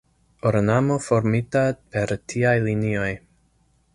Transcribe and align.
Ornamo 0.51 0.95
formita 1.07 1.61
per 1.95 2.15
tiaj 2.33 2.57
linioj. 2.69 3.13